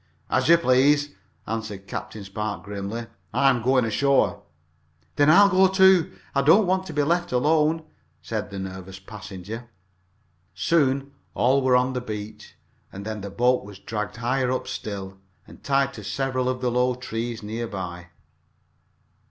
"As 0.31 0.49
you 0.49 0.57
please," 0.57 1.13
answered 1.45 1.85
Captain 1.85 2.23
Spark, 2.23 2.63
grimly. 2.63 3.05
"I 3.35 3.51
am 3.51 3.61
going 3.61 3.85
ashore." 3.85 4.41
"Then 5.15 5.29
I'll 5.29 5.47
go, 5.47 5.67
too 5.67 6.13
I 6.33 6.41
don't 6.41 6.65
want 6.65 6.87
to 6.87 6.93
be 6.93 7.03
left 7.03 7.31
alone," 7.31 7.83
said 8.19 8.49
the 8.49 8.57
nervous 8.57 8.97
passenger. 8.97 9.69
Soon 10.55 11.11
all 11.35 11.61
were 11.61 11.75
on 11.75 11.93
the 11.93 12.01
beach, 12.01 12.55
and 12.91 13.05
then 13.05 13.21
the 13.21 13.29
boat 13.29 13.63
was 13.63 13.77
dragged 13.77 14.15
higher 14.15 14.51
up 14.51 14.67
still, 14.67 15.19
and 15.45 15.63
tied 15.63 15.93
to 15.93 16.03
several 16.03 16.49
of 16.49 16.61
the 16.61 16.71
low 16.71 16.95
trees 16.95 17.43
near 17.43 17.67
by. 17.67 18.07